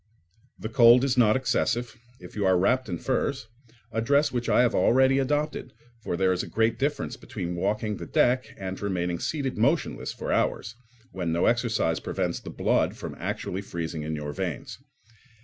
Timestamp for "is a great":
6.33-6.79